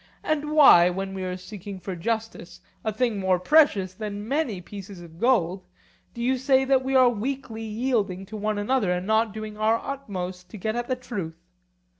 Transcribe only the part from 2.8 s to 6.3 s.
a thing more precious than many pieces of gold, do